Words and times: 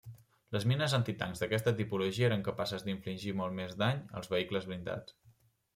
Les 0.55 0.63
mines 0.71 0.95
antitancs 0.97 1.43
d'aquesta 1.43 1.73
tipologia 1.81 2.27
eren 2.31 2.47
capaces 2.49 2.87
d'infligir 2.89 3.35
molt 3.43 3.59
més 3.61 3.79
dany 3.87 4.05
als 4.21 4.35
vehicles 4.35 4.69
blindats. 4.73 5.21